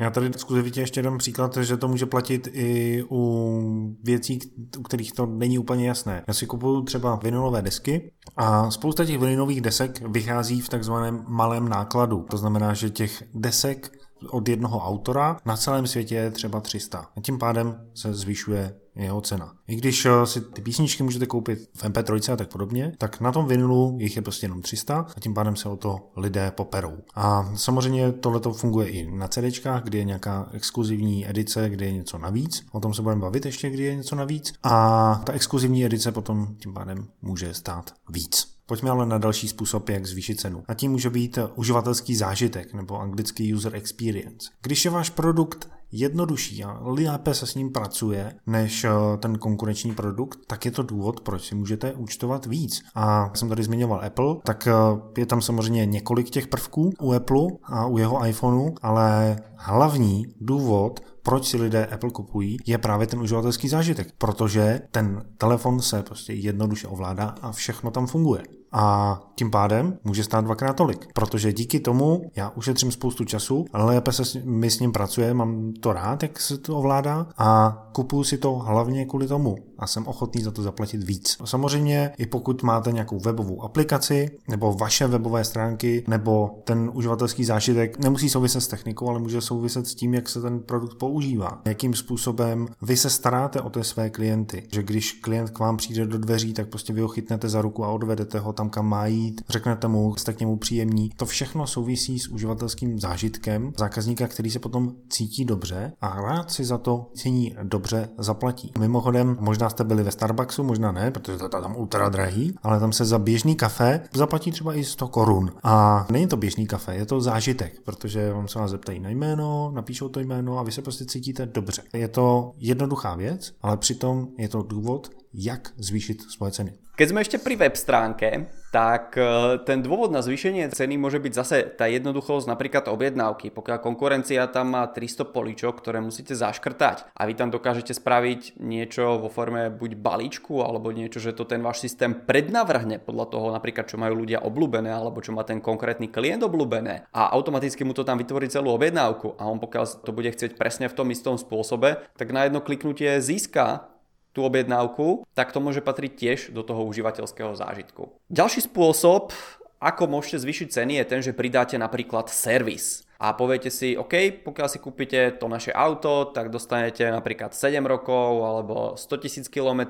Já 0.00 0.10
tady 0.10 0.30
zkusivitě 0.36 0.80
ještě 0.80 1.02
dám 1.02 1.18
příklad, 1.18 1.56
že 1.56 1.76
to 1.76 1.88
může 1.88 2.06
platit 2.06 2.48
i 2.52 3.02
u 3.10 3.96
věcí, 4.04 4.38
u 4.78 4.82
kterých 4.82 5.12
to 5.12 5.26
není 5.26 5.58
úplně 5.58 5.88
jasné. 5.88 6.24
Já 6.28 6.34
si 6.34 6.46
kupuju 6.46 6.82
třeba 6.82 7.16
vinylové 7.16 7.62
desky 7.62 8.12
a 8.36 8.70
spousta 8.70 9.04
těch 9.04 9.18
vinylových 9.18 9.60
desek 9.60 10.08
vychází 10.08 10.60
v 10.60 10.68
takzvaném 10.68 11.24
malém 11.28 11.68
nákladu. 11.68 12.26
To 12.30 12.36
znamená, 12.36 12.74
že 12.74 12.90
těch 12.90 13.22
desek 13.34 13.99
od 14.28 14.48
jednoho 14.48 14.78
autora 14.78 15.36
na 15.44 15.56
celém 15.56 15.86
světě 15.86 16.14
je 16.14 16.30
třeba 16.30 16.60
300. 16.60 17.06
A 17.16 17.20
tím 17.20 17.38
pádem 17.38 17.80
se 17.94 18.14
zvyšuje 18.14 18.74
jeho 18.96 19.20
cena. 19.20 19.52
I 19.68 19.76
když 19.76 20.06
eh, 20.06 20.26
si 20.26 20.40
ty 20.40 20.62
písničky 20.62 21.02
můžete 21.02 21.26
koupit 21.26 21.58
v 21.74 21.84
MP3 21.84 22.32
a 22.32 22.36
tak 22.36 22.48
podobně, 22.48 22.92
tak 22.98 23.20
na 23.20 23.32
tom 23.32 23.46
vinilu 23.46 23.96
jich 24.00 24.16
je 24.16 24.22
prostě 24.22 24.44
jenom 24.44 24.62
300 24.62 25.06
a 25.16 25.20
tím 25.20 25.34
pádem 25.34 25.56
se 25.56 25.68
o 25.68 25.76
to 25.76 26.10
lidé 26.16 26.50
poperou. 26.50 26.96
A 27.14 27.52
samozřejmě 27.56 28.12
tohle 28.12 28.40
to 28.40 28.52
funguje 28.52 28.88
i 28.88 29.10
na 29.10 29.28
CDčkách, 29.28 29.82
kdy 29.82 29.98
je 29.98 30.04
nějaká 30.04 30.48
exkluzivní 30.52 31.30
edice, 31.30 31.70
kde 31.70 31.86
je 31.86 31.92
něco 31.92 32.18
navíc. 32.18 32.66
O 32.72 32.80
tom 32.80 32.94
se 32.94 33.02
budeme 33.02 33.20
bavit 33.20 33.46
ještě, 33.46 33.70
kdy 33.70 33.82
je 33.82 33.94
něco 33.94 34.16
navíc. 34.16 34.52
A 34.62 35.14
ta 35.24 35.32
exkluzivní 35.32 35.84
edice 35.84 36.12
potom 36.12 36.56
tím 36.58 36.74
pádem 36.74 37.08
může 37.22 37.54
stát 37.54 37.94
víc. 38.08 38.59
Pojďme 38.70 38.90
ale 38.90 39.06
na 39.06 39.18
další 39.18 39.48
způsob, 39.48 39.88
jak 39.88 40.06
zvýšit 40.06 40.40
cenu. 40.40 40.62
A 40.68 40.74
tím 40.74 40.92
může 40.92 41.10
být 41.10 41.38
uživatelský 41.54 42.16
zážitek 42.16 42.74
nebo 42.74 43.00
anglický 43.00 43.54
user 43.54 43.74
experience. 43.74 44.50
Když 44.62 44.84
je 44.84 44.90
váš 44.90 45.10
produkt 45.10 45.68
jednodušší 45.92 46.64
a 46.64 46.78
lépe 46.82 47.34
se 47.34 47.46
s 47.46 47.54
ním 47.54 47.72
pracuje 47.72 48.34
než 48.46 48.84
eh, 48.84 48.90
ten 49.18 49.38
konkurenční 49.38 49.94
produkt, 49.94 50.38
tak 50.46 50.64
je 50.64 50.70
to 50.70 50.82
důvod, 50.82 51.20
proč 51.20 51.48
si 51.48 51.54
můžete 51.54 51.92
účtovat 51.92 52.46
víc. 52.46 52.82
A 52.94 53.30
jsem 53.34 53.48
tady 53.48 53.62
zmiňoval 53.62 54.00
Apple, 54.04 54.36
tak 54.44 54.66
eh, 54.66 54.72
je 55.20 55.26
tam 55.26 55.42
samozřejmě 55.42 55.86
několik 55.86 56.30
těch 56.30 56.46
prvků 56.46 56.90
u 57.00 57.12
Apple 57.12 57.46
a 57.64 57.86
u 57.86 57.98
jeho 57.98 58.26
iPhoneu, 58.26 58.74
ale 58.82 59.36
hlavní 59.56 60.26
důvod, 60.40 61.00
proč 61.22 61.48
si 61.48 61.56
lidé 61.56 61.86
Apple 61.86 62.10
kupují, 62.10 62.56
je 62.66 62.78
právě 62.78 63.06
ten 63.06 63.20
uživatelský 63.20 63.68
zážitek, 63.68 64.08
protože 64.18 64.80
ten 64.90 65.24
telefon 65.38 65.80
se 65.80 66.02
prostě 66.02 66.32
jednoduše 66.32 66.88
ovládá 66.88 67.34
a 67.42 67.52
všechno 67.52 67.90
tam 67.90 68.06
funguje 68.06 68.42
a 68.72 69.20
tím 69.34 69.50
pádem 69.50 69.98
může 70.04 70.24
stát 70.24 70.44
dvakrát 70.44 70.76
tolik, 70.76 71.08
protože 71.14 71.52
díky 71.52 71.80
tomu 71.80 72.30
já 72.36 72.50
ušetřím 72.50 72.92
spoustu 72.92 73.24
času, 73.24 73.64
lépe 73.72 74.12
se 74.12 74.40
mi 74.44 74.70
s 74.70 74.80
ním 74.80 74.92
pracuje, 74.92 75.34
mám 75.34 75.72
to 75.72 75.92
rád, 75.92 76.22
jak 76.22 76.40
se 76.40 76.58
to 76.58 76.78
ovládá 76.78 77.26
a 77.38 77.78
kupuju 77.92 78.24
si 78.24 78.38
to 78.38 78.52
hlavně 78.52 79.06
kvůli 79.06 79.26
tomu 79.26 79.56
a 79.78 79.86
jsem 79.86 80.06
ochotný 80.06 80.42
za 80.42 80.50
to 80.50 80.62
zaplatit 80.62 81.04
víc. 81.04 81.36
Samozřejmě 81.44 82.12
i 82.18 82.26
pokud 82.26 82.62
máte 82.62 82.92
nějakou 82.92 83.18
webovou 83.18 83.62
aplikaci 83.62 84.30
nebo 84.48 84.72
vaše 84.72 85.06
webové 85.06 85.44
stránky 85.44 86.04
nebo 86.08 86.50
ten 86.64 86.90
uživatelský 86.94 87.44
zážitek 87.44 87.98
nemusí 87.98 88.28
souviset 88.28 88.62
s 88.62 88.68
technikou, 88.68 89.08
ale 89.08 89.18
může 89.18 89.40
souviset 89.40 89.86
s 89.86 89.94
tím, 89.94 90.14
jak 90.14 90.28
se 90.28 90.40
ten 90.40 90.60
produkt 90.60 90.98
používá. 90.98 91.60
Jakým 91.64 91.94
způsobem 91.94 92.68
vy 92.82 92.96
se 92.96 93.10
staráte 93.10 93.60
o 93.60 93.70
ty 93.70 93.84
své 93.84 94.10
klienty. 94.10 94.66
Že 94.72 94.82
když 94.82 95.12
klient 95.12 95.50
k 95.50 95.58
vám 95.58 95.76
přijde 95.76 96.06
do 96.06 96.18
dveří, 96.18 96.52
tak 96.52 96.68
prostě 96.68 96.92
vy 96.92 97.00
ho 97.00 97.08
chytnete 97.08 97.48
za 97.48 97.62
ruku 97.62 97.84
a 97.84 97.88
odvedete 97.88 98.38
ho 98.38 98.52
tam, 98.60 98.70
kam 98.70 98.86
má 98.86 99.06
jít, 99.06 99.40
řeknete 99.48 99.88
mu, 99.88 100.16
jste 100.16 100.32
k 100.32 100.40
němu 100.40 100.56
příjemní. 100.56 101.10
To 101.16 101.26
všechno 101.26 101.66
souvisí 101.66 102.18
s 102.18 102.28
uživatelským 102.28 102.98
zážitkem 102.98 103.72
zákazníka, 103.78 104.28
který 104.28 104.50
se 104.50 104.58
potom 104.58 104.92
cítí 105.08 105.44
dobře 105.44 105.92
a 106.00 106.20
rád 106.20 106.50
si 106.50 106.64
za 106.64 106.78
to 106.78 107.10
cení 107.14 107.56
dobře 107.62 108.08
zaplatí. 108.18 108.72
Mimochodem, 108.78 109.36
možná 109.40 109.70
jste 109.70 109.84
byli 109.84 110.02
ve 110.02 110.10
Starbucksu, 110.10 110.62
možná 110.62 110.92
ne, 110.92 111.10
protože 111.10 111.38
to 111.38 111.44
je 111.44 111.62
tam 111.62 111.76
ultra 111.76 112.08
drahý, 112.08 112.54
ale 112.62 112.80
tam 112.80 112.92
se 112.92 113.04
za 113.04 113.18
běžný 113.18 113.56
kafe 113.56 114.00
zaplatí 114.14 114.50
třeba 114.50 114.74
i 114.74 114.84
100 114.84 115.08
korun. 115.08 115.52
A 115.62 116.06
není 116.10 116.26
to 116.26 116.36
běžný 116.36 116.66
kafe, 116.66 116.94
je 116.94 117.06
to 117.06 117.20
zážitek, 117.20 117.80
protože 117.84 118.32
vám 118.32 118.48
se 118.48 118.58
vás 118.58 118.70
zeptají 118.70 119.00
na 119.00 119.10
jméno, 119.10 119.72
napíšou 119.74 120.08
to 120.08 120.20
jméno 120.20 120.58
a 120.58 120.62
vy 120.62 120.72
se 120.72 120.82
prostě 120.82 121.04
cítíte 121.04 121.46
dobře. 121.46 121.82
Je 121.92 122.08
to 122.08 122.52
jednoduchá 122.58 123.14
věc, 123.14 123.52
ale 123.62 123.76
přitom 123.76 124.28
je 124.38 124.48
to 124.48 124.62
důvod, 124.62 125.10
jak 125.32 125.72
zvýšit 125.78 126.30
svoje 126.30 126.52
ceny. 126.52 126.72
Keď 127.00 127.06
sme 127.08 127.24
ešte 127.24 127.40
pri 127.40 127.56
web 127.56 127.72
stránke, 127.80 128.52
tak 128.76 129.16
e, 129.16 129.56
ten 129.64 129.80
dôvod 129.80 130.12
na 130.12 130.20
zvýšenie 130.20 130.68
ceny 130.68 131.00
môže 131.00 131.16
byť 131.16 131.32
zase 131.32 131.56
tá 131.72 131.88
jednoduchosť 131.88 132.44
napríklad 132.44 132.92
objednávky. 132.92 133.48
Pokiaľ 133.56 133.80
konkurencia 133.80 134.44
tam 134.52 134.76
má 134.76 134.84
300 134.84 135.32
poličok, 135.32 135.80
ktoré 135.80 136.04
musíte 136.04 136.36
zaškrtať 136.36 137.08
a 137.16 137.22
vy 137.24 137.32
tam 137.40 137.48
dokážete 137.48 137.96
spraviť 137.96 138.60
niečo 138.60 139.16
vo 139.16 139.32
forme 139.32 139.72
buď 139.72 139.96
balíčku 139.96 140.60
alebo 140.60 140.92
niečo, 140.92 141.24
že 141.24 141.32
to 141.32 141.48
ten 141.48 141.64
váš 141.64 141.88
systém 141.88 142.12
prednavrhne 142.12 143.00
podľa 143.00 143.26
toho 143.32 143.46
napríklad, 143.48 143.88
čo 143.88 143.96
majú 143.96 144.20
ľudia 144.20 144.44
obľúbené 144.44 144.92
alebo 144.92 145.24
čo 145.24 145.32
má 145.32 145.40
ten 145.48 145.64
konkrétny 145.64 146.12
klient 146.12 146.44
obľúbené 146.44 147.08
a 147.16 147.32
automaticky 147.32 147.80
mu 147.80 147.96
to 147.96 148.04
tam 148.04 148.20
vytvorí 148.20 148.52
celú 148.52 148.76
objednávku 148.76 149.40
a 149.40 149.48
on 149.48 149.56
pokiaľ 149.56 150.04
to 150.04 150.12
bude 150.12 150.28
chcieť 150.36 150.60
presne 150.60 150.92
v 150.92 150.96
tom 151.00 151.08
istom 151.08 151.40
spôsobe, 151.40 152.04
tak 152.20 152.28
na 152.28 152.44
jedno 152.44 152.60
kliknutie 152.60 153.24
získa 153.24 153.88
tú 154.30 154.46
objednávku, 154.46 155.26
tak 155.34 155.50
to 155.50 155.58
môže 155.58 155.82
patriť 155.82 156.12
tiež 156.14 156.38
do 156.54 156.62
toho 156.62 156.86
užívateľského 156.86 157.54
zážitku. 157.58 158.14
Ďalší 158.30 158.70
spôsob, 158.70 159.34
ako 159.80 160.02
môžete 160.06 160.44
zvýšiť 160.44 160.68
ceny, 160.70 160.92
je 161.00 161.04
ten, 161.08 161.20
že 161.24 161.36
pridáte 161.36 161.74
napríklad 161.80 162.28
servis. 162.30 163.02
A 163.20 163.36
poviete 163.36 163.68
si, 163.68 164.00
OK, 164.00 164.40
pokiaľ 164.40 164.68
si 164.72 164.78
kúpite 164.80 165.36
to 165.36 165.44
naše 165.44 165.76
auto, 165.76 166.32
tak 166.32 166.48
dostanete 166.48 167.04
napríklad 167.04 167.52
7 167.52 167.84
rokov 167.84 168.30
alebo 168.40 168.76
100 168.96 169.44
000 169.44 169.52
km 169.52 169.82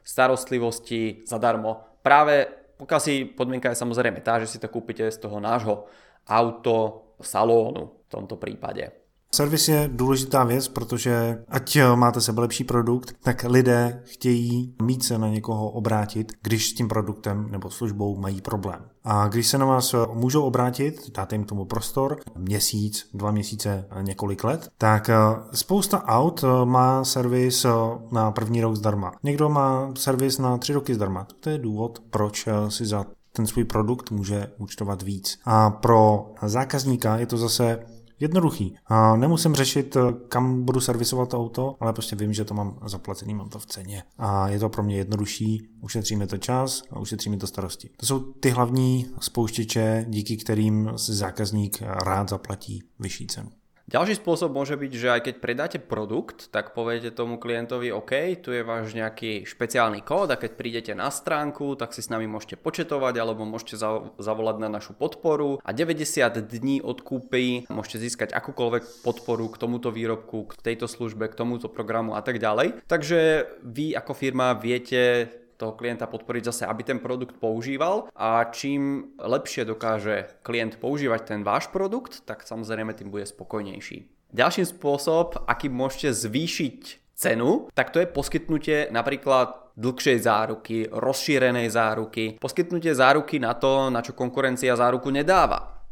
starostlivosti 0.00 1.28
zadarmo. 1.28 1.84
Práve 2.00 2.48
pokiaľ 2.76 3.00
si 3.00 3.24
podmienka 3.24 3.72
je 3.72 3.80
samozrejme 3.80 4.20
tá, 4.20 4.36
že 4.40 4.52
si 4.52 4.58
to 4.60 4.68
kúpite 4.68 5.08
z 5.08 5.16
toho 5.16 5.40
nášho 5.40 5.88
auto 6.28 7.08
salónu 7.20 8.04
v 8.04 8.08
tomto 8.12 8.36
prípade. 8.36 8.92
Servis 9.36 9.68
je 9.68 9.90
důležitá 9.92 10.44
věc, 10.44 10.68
protože 10.68 11.44
ať 11.48 11.78
máte 11.94 12.20
sebe 12.20 12.40
lepší 12.40 12.64
produkt, 12.64 13.14
tak 13.22 13.44
lidé 13.48 14.02
chtějí 14.04 14.74
mít 14.82 15.04
se 15.04 15.18
na 15.18 15.28
někoho 15.28 15.70
obrátit, 15.70 16.32
když 16.42 16.70
s 16.70 16.74
tím 16.74 16.88
produktem 16.88 17.48
nebo 17.50 17.70
službou 17.70 18.16
mají 18.16 18.40
problém. 18.40 18.80
A 19.04 19.28
když 19.28 19.46
se 19.46 19.58
na 19.58 19.66
vás 19.66 19.94
můžou 20.12 20.42
obrátit, 20.42 21.10
dáte 21.16 21.34
jim 21.34 21.44
tomu 21.44 21.64
prostor, 21.64 22.18
měsíc, 22.38 23.08
dva 23.14 23.30
měsíce, 23.30 23.88
několik 24.00 24.44
let, 24.44 24.68
tak 24.78 25.10
spousta 25.52 26.04
aut 26.04 26.44
má 26.64 27.04
servis 27.04 27.66
na 28.12 28.30
první 28.30 28.60
rok 28.60 28.76
zdarma. 28.76 29.12
Někdo 29.22 29.48
má 29.48 29.92
servis 29.98 30.38
na 30.38 30.58
tři 30.58 30.72
roky 30.72 30.94
zdarma. 30.94 31.26
To 31.40 31.50
je 31.50 31.58
důvod, 31.58 32.02
proč 32.10 32.48
si 32.68 32.86
za 32.86 33.04
ten 33.32 33.46
svůj 33.46 33.64
produkt 33.64 34.10
může 34.10 34.50
účtovat 34.58 35.02
víc. 35.02 35.38
A 35.44 35.70
pro 35.70 36.30
zákazníka 36.42 37.16
je 37.16 37.26
to 37.26 37.38
zase 37.38 37.78
jednoduchý. 38.20 38.76
A 38.86 39.16
nemusím 39.16 39.54
řešit, 39.54 39.96
eh, 39.96 40.00
kam 40.28 40.64
budu 40.64 40.80
servisovat 40.80 41.28
to 41.28 41.38
auto, 41.38 41.76
ale 41.80 41.92
prostě 41.92 42.16
vím, 42.16 42.32
že 42.32 42.44
to 42.44 42.54
mám 42.54 42.78
zaplacený, 42.86 43.34
mám 43.34 43.48
to 43.48 43.58
v 43.58 43.66
ceně. 43.66 44.02
A 44.18 44.48
je 44.48 44.58
to 44.58 44.68
pro 44.68 44.82
mě 44.82 44.96
jednodušší, 44.96 45.68
ušetříme 45.80 46.26
to 46.26 46.38
čas 46.38 46.82
a 46.90 46.98
ušetříme 46.98 47.36
to 47.36 47.46
starosti. 47.46 47.90
To 47.96 48.06
jsou 48.06 48.20
ty 48.20 48.50
hlavní 48.50 49.06
spouštěče, 49.20 50.06
díky 50.08 50.36
kterým 50.36 50.90
si 50.96 51.14
zákazník 51.14 51.82
rád 51.82 52.28
zaplatí 52.28 52.82
vyšší 52.98 53.26
cenu. 53.26 53.50
Ďalší 53.86 54.18
spôsob 54.18 54.50
môže 54.50 54.74
byť, 54.74 54.92
že 54.98 55.08
aj 55.14 55.20
keď 55.30 55.34
predáte 55.38 55.78
produkt, 55.78 56.50
tak 56.50 56.74
poviete 56.74 57.14
tomu 57.14 57.38
klientovi, 57.38 57.94
OK, 57.94 58.34
tu 58.42 58.50
je 58.50 58.66
váš 58.66 58.98
nejaký 58.98 59.46
špeciálny 59.46 60.02
kód 60.02 60.34
a 60.34 60.40
keď 60.40 60.58
prídete 60.58 60.92
na 60.98 61.06
stránku, 61.06 61.78
tak 61.78 61.94
si 61.94 62.02
s 62.02 62.10
nami 62.10 62.26
môžete 62.26 62.58
početovať 62.58 63.14
alebo 63.14 63.46
môžete 63.46 63.78
zavolať 64.18 64.56
na 64.58 64.74
našu 64.74 64.90
podporu 64.98 65.62
a 65.62 65.70
90 65.70 66.02
dní 66.50 66.82
od 66.82 66.98
kúpy 66.98 67.62
môžete 67.70 68.02
získať 68.02 68.34
akúkoľvek 68.34 69.06
podporu 69.06 69.46
k 69.54 69.60
tomuto 69.62 69.94
výrobku, 69.94 70.50
k 70.50 70.66
tejto 70.66 70.90
službe, 70.90 71.30
k 71.30 71.38
tomuto 71.38 71.70
programu 71.70 72.18
a 72.18 72.26
tak 72.26 72.42
ďalej. 72.42 72.82
Takže 72.90 73.46
vy 73.62 73.94
ako 73.94 74.18
firma 74.18 74.58
viete 74.58 75.30
toho 75.56 75.72
klienta 75.72 76.06
podporiť 76.06 76.42
zase, 76.52 76.62
aby 76.68 76.84
ten 76.84 76.98
produkt 77.00 77.40
používal 77.40 78.12
a 78.12 78.44
čím 78.52 79.12
lepšie 79.18 79.64
dokáže 79.64 80.40
klient 80.44 80.76
používať 80.76 81.20
ten 81.24 81.40
váš 81.42 81.72
produkt, 81.72 82.22
tak 82.28 82.44
samozrejme 82.44 82.92
tým 82.92 83.10
bude 83.10 83.26
spokojnejší. 83.26 84.08
Ďalší 84.36 84.68
spôsob, 84.68 85.48
aký 85.48 85.72
môžete 85.72 86.12
zvýšiť 86.12 86.80
cenu, 87.16 87.72
tak 87.72 87.90
to 87.90 88.04
je 88.04 88.10
poskytnutie 88.10 88.92
napríklad 88.92 89.72
dlhšej 89.76 90.18
záruky, 90.24 90.88
rozšírenej 90.88 91.68
záruky, 91.72 92.36
poskytnutie 92.40 92.92
záruky 92.96 93.40
na 93.40 93.56
to, 93.56 93.88
na 93.92 94.00
čo 94.00 94.16
konkurencia 94.16 94.76
záruku 94.76 95.08
nedáva. 95.12 95.84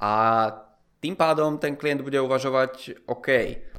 A 0.00 0.12
Tým 1.00 1.16
pádom 1.16 1.56
ten 1.56 1.80
klient 1.80 2.04
bude 2.04 2.20
uvažovať, 2.20 3.08
OK, 3.08 3.28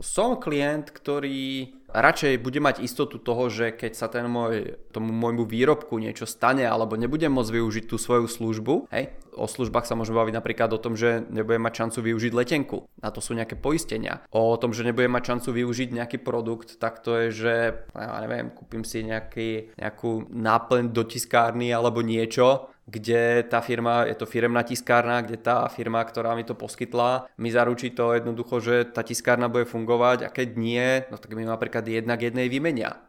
som 0.02 0.42
klient, 0.42 0.90
ktorý 0.90 1.70
radšej 1.94 2.42
bude 2.42 2.58
mať 2.58 2.82
istotu 2.82 3.22
toho, 3.22 3.52
že 3.52 3.76
keď 3.76 3.92
sa 3.94 4.08
ten 4.10 4.26
môj, 4.26 4.80
tomu 4.90 5.14
môjmu 5.14 5.46
výrobku 5.46 6.00
niečo 6.02 6.26
stane 6.26 6.66
alebo 6.66 6.98
nebudem 6.98 7.30
môcť 7.30 7.52
využiť 7.52 7.86
tú 7.86 8.02
svoju 8.02 8.26
službu, 8.26 8.90
hej, 8.90 9.14
o 9.38 9.46
službách 9.46 9.86
sa 9.86 9.94
môžeme 9.94 10.18
baviť 10.18 10.34
napríklad 10.34 10.72
o 10.74 10.82
tom, 10.82 10.98
že 10.98 11.22
nebudem 11.30 11.62
mať 11.62 11.74
šancu 11.86 12.00
využiť 12.10 12.32
letenku. 12.34 12.78
Na 13.04 13.14
to 13.14 13.22
sú 13.22 13.38
nejaké 13.38 13.54
poistenia. 13.60 14.26
O 14.34 14.58
tom, 14.58 14.74
že 14.74 14.82
nebudem 14.82 15.14
mať 15.14 15.24
šancu 15.36 15.50
využiť 15.62 15.90
nejaký 15.94 16.18
produkt, 16.24 16.82
tak 16.82 17.06
to 17.06 17.28
je, 17.28 17.28
že 17.30 17.54
ja 17.94 18.18
neviem, 18.24 18.50
kúpim 18.50 18.82
si 18.82 19.06
nejaký, 19.06 19.78
nejakú 19.78 20.32
náplň 20.32 20.90
do 20.90 21.04
tiskárny 21.06 21.70
alebo 21.70 22.02
niečo, 22.02 22.72
kde 22.92 23.48
tá 23.48 23.64
firma, 23.64 24.04
je 24.04 24.20
to 24.20 24.28
firemná 24.28 24.68
tiskárna, 24.68 25.24
kde 25.24 25.40
tá 25.40 25.64
firma, 25.72 26.04
ktorá 26.04 26.36
mi 26.36 26.44
to 26.44 26.60
poskytla, 26.60 27.32
mi 27.40 27.48
zaručí 27.48 27.96
to 27.96 28.12
jednoducho, 28.12 28.60
že 28.60 28.92
tá 28.92 29.00
tiskárna 29.00 29.48
bude 29.48 29.64
fungovať 29.64 30.28
a 30.28 30.30
keď 30.30 30.48
nie, 30.60 31.08
no 31.08 31.16
tak 31.16 31.32
mi 31.32 31.48
napríklad 31.48 31.88
jednak 31.88 32.20
jednej 32.20 32.52
vymenia. 32.52 33.00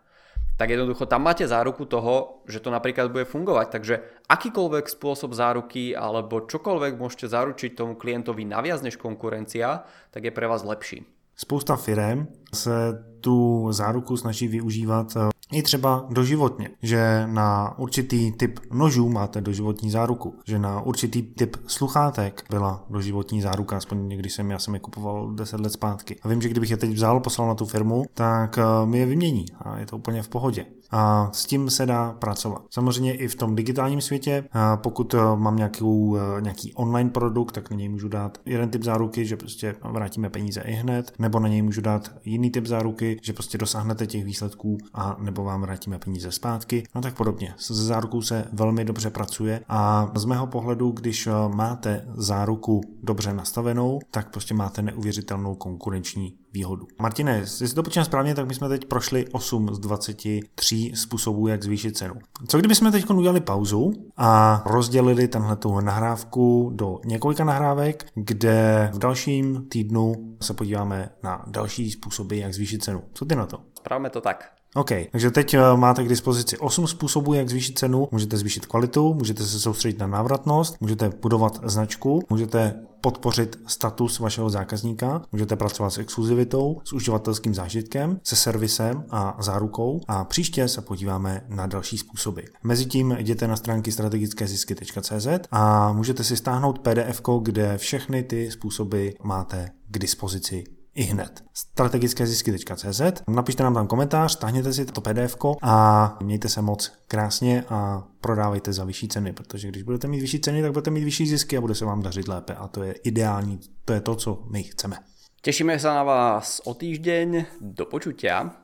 Tak 0.54 0.70
jednoducho 0.70 1.10
tam 1.10 1.26
máte 1.26 1.42
záruku 1.48 1.90
toho, 1.90 2.46
že 2.46 2.62
to 2.62 2.70
napríklad 2.70 3.10
bude 3.10 3.26
fungovať. 3.26 3.66
Takže 3.72 3.94
akýkoľvek 4.30 4.86
spôsob 4.86 5.34
záruky 5.34 5.90
alebo 5.90 6.46
čokoľvek 6.46 7.02
môžete 7.02 7.26
zaručiť 7.26 7.74
tomu 7.74 7.98
klientovi 7.98 8.46
naviac 8.46 8.78
než 8.86 8.94
konkurencia, 8.94 9.82
tak 10.14 10.22
je 10.22 10.30
pre 10.30 10.46
vás 10.46 10.62
lepší. 10.62 11.02
Spousta 11.34 11.76
firm 11.76 12.26
se 12.54 13.04
tu 13.20 13.66
záruku 13.72 14.16
snaží 14.16 14.48
využívat 14.48 15.06
eh, 15.16 15.31
i 15.52 15.62
třeba 15.62 16.06
doživotně, 16.10 16.70
že 16.82 17.26
na 17.26 17.78
určitý 17.78 18.32
typ 18.32 18.60
nožů 18.72 19.08
máte 19.08 19.40
doživotní 19.40 19.90
záruku, 19.90 20.34
že 20.46 20.58
na 20.58 20.80
určitý 20.80 21.22
typ 21.22 21.56
sluchátek 21.66 22.44
byla 22.50 22.84
doživotní 22.90 23.40
záruka, 23.42 23.76
aspoň 23.76 24.08
někdy 24.08 24.30
jsem, 24.30 24.50
já 24.50 24.58
jsem 24.58 24.74
je 24.74 24.80
kupoval 24.80 25.30
10 25.34 25.60
let 25.60 25.72
zpátky. 25.72 26.16
A 26.22 26.28
vím, 26.28 26.42
že 26.42 26.48
kdybych 26.48 26.70
je 26.70 26.76
teď 26.76 26.90
vzal, 26.90 27.20
poslal 27.20 27.48
na 27.48 27.54
tu 27.54 27.66
firmu, 27.66 28.04
tak 28.14 28.58
eh, 28.58 28.86
mi 28.86 28.98
je 28.98 29.06
vymění 29.06 29.46
a 29.58 29.78
je 29.78 29.86
to 29.86 29.96
úplně 29.96 30.22
v 30.22 30.28
pohodě 30.28 30.66
a 30.92 31.30
s 31.32 31.46
tím 31.46 31.70
se 31.70 31.86
dá 31.86 32.12
pracovat. 32.18 32.62
Samozřejmě 32.70 33.14
i 33.14 33.28
v 33.28 33.34
tom 33.34 33.54
digitálním 33.54 34.00
světě, 34.00 34.44
pokud 34.76 35.14
e, 35.14 35.18
mám 35.36 35.56
nějakou, 35.56 36.16
e, 36.16 36.40
nějaký 36.40 36.74
online 36.74 37.10
produkt, 37.10 37.52
tak 37.52 37.70
na 37.70 37.76
něj 37.76 37.88
můžu 37.88 38.08
dát 38.08 38.38
jeden 38.46 38.70
typ 38.70 38.82
záruky, 38.82 39.26
že 39.26 39.36
prostě 39.36 39.74
vrátíme 39.84 40.30
peníze 40.30 40.60
i 40.60 40.72
hned, 40.72 41.12
nebo 41.18 41.40
na 41.40 41.48
něj 41.48 41.62
můžu 41.62 41.80
dát 41.80 42.10
jiný 42.24 42.50
typ 42.50 42.66
záruky, 42.66 43.18
že 43.22 43.32
prostě 43.32 43.58
dosáhnete 43.58 44.06
těch 44.06 44.24
výsledků 44.24 44.78
a 44.94 45.16
nebo 45.20 45.41
vám 45.44 45.60
vrátíme 45.60 45.98
peníze 45.98 46.32
zpátky, 46.32 46.84
no 46.94 47.00
tak 47.00 47.14
podobně. 47.14 47.54
S 47.56 47.70
zárukou 47.70 48.22
se 48.22 48.48
velmi 48.52 48.84
dobře 48.84 49.10
pracuje 49.10 49.60
a 49.68 50.10
z 50.14 50.24
mého 50.24 50.46
pohledu, 50.46 50.90
když 50.90 51.26
e, 51.26 51.30
máte 51.48 52.04
záruku 52.14 52.80
dobře 53.02 53.32
nastavenou, 53.32 54.00
tak 54.10 54.30
prostě 54.30 54.54
máte 54.54 54.82
neuvěřitelnou 54.82 55.54
konkurenční 55.54 56.34
výhodu. 56.52 56.86
Martine, 57.00 57.36
jestli 57.38 57.68
to 57.68 57.82
počítám 57.82 58.04
správně, 58.04 58.34
tak 58.34 58.46
my 58.46 58.54
jsme 58.54 58.68
teď 58.68 58.84
prošli 58.84 59.28
8 59.32 59.74
z 59.74 59.78
23 59.78 60.92
způsobů, 60.94 61.48
jak 61.48 61.62
zvýšit 61.62 61.96
cenu. 61.96 62.14
Co 62.48 62.58
kdyby 62.58 62.74
jsme 62.74 62.92
teď 62.92 63.10
udělali 63.10 63.40
pauzu 63.40 63.92
a 64.16 64.62
rozdělili 64.66 65.28
tenhle 65.28 65.56
nahrávku 65.80 66.70
do 66.74 67.00
několika 67.04 67.44
nahrávek, 67.44 68.06
kde 68.14 68.90
v 68.94 68.98
dalším 68.98 69.66
týdnu 69.68 70.36
se 70.40 70.54
podíváme 70.54 71.10
na 71.22 71.44
další 71.46 71.90
způsoby, 71.90 72.40
jak 72.40 72.54
zvýšit 72.54 72.84
cenu. 72.84 73.02
Co 73.14 73.24
ty 73.24 73.36
na 73.36 73.46
to? 73.46 73.58
Spravme 73.78 74.10
to 74.10 74.20
tak. 74.20 74.61
OK, 74.74 74.90
takže 75.12 75.30
teď 75.30 75.54
eh, 75.54 75.60
máte 75.76 76.04
k 76.04 76.08
dispozici 76.08 76.58
8 76.58 76.86
způsobů, 76.86 77.34
jak 77.34 77.48
zvýšit 77.48 77.78
cenu. 77.78 78.08
Můžete 78.10 78.36
zvýšit 78.36 78.66
kvalitu, 78.66 79.14
můžete 79.14 79.44
se 79.44 79.60
soustředit 79.60 79.98
na 79.98 80.06
návratnost, 80.06 80.80
můžete 80.80 81.10
budovat 81.22 81.60
značku, 81.64 82.22
můžete 82.30 82.74
podpořit 83.00 83.58
status 83.66 84.18
vašeho 84.18 84.50
zákazníka, 84.50 85.22
můžete 85.32 85.56
pracovat 85.56 85.90
s 85.90 85.98
exkluzivitou, 85.98 86.80
s 86.84 86.92
uživatelským 86.92 87.54
zážitkem, 87.54 88.20
se 88.24 88.36
servisem 88.36 89.04
a 89.10 89.36
zárukou 89.40 90.00
a 90.08 90.24
příště 90.24 90.68
se 90.68 90.80
podíváme 90.80 91.44
na 91.48 91.66
další 91.66 91.98
způsoby. 91.98 92.40
Mezitím 92.62 93.12
jděte 93.18 93.48
na 93.48 93.56
stránky 93.56 93.92
strategickézisky.cz 93.92 95.26
a 95.50 95.92
můžete 95.92 96.24
si 96.24 96.36
stáhnout 96.36 96.78
PDF, 96.78 97.20
kde 97.42 97.78
všechny 97.78 98.22
ty 98.22 98.50
způsoby 98.50 99.08
máte 99.22 99.68
k 99.90 99.98
dispozici 99.98 100.64
i 100.94 101.02
hned. 101.02 101.44
Strategické 101.54 102.26
zisky.cz 102.26 103.00
Napište 103.28 103.62
nám 103.62 103.74
tam 103.74 103.86
komentář, 103.86 104.32
stáhněte 104.32 104.72
si 104.72 104.84
to 104.84 105.00
PDF 105.00 105.36
a 105.62 106.16
mějte 106.22 106.48
se 106.48 106.62
moc 106.62 106.92
krásně 107.08 107.64
a 107.68 108.04
prodávejte 108.20 108.72
za 108.72 108.84
vyšší 108.84 109.08
ceny, 109.08 109.32
protože 109.32 109.68
když 109.68 109.82
budete 109.82 110.08
mít 110.08 110.20
vyšší 110.20 110.40
ceny, 110.40 110.62
tak 110.62 110.72
budete 110.72 110.90
mít 110.90 111.04
vyšší 111.04 111.26
zisky 111.26 111.56
a 111.56 111.60
bude 111.60 111.74
se 111.74 111.84
vám 111.84 112.02
dařit 112.02 112.28
lépe 112.28 112.54
a 112.54 112.68
to 112.68 112.82
je 112.82 112.92
ideální, 112.92 113.60
to 113.84 113.92
je 113.92 114.00
to, 114.00 114.14
co 114.14 114.42
my 114.50 114.62
chceme. 114.62 114.96
Tešíme 115.42 115.74
sa 115.74 115.90
na 115.98 116.06
vás 116.06 116.62
o 116.62 116.70
týždeň, 116.70 117.58
do 117.58 117.82
počutia. 117.90 118.61